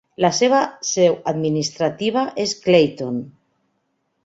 [0.23, 0.61] La seva
[0.91, 3.23] seu administrativa és Clayton.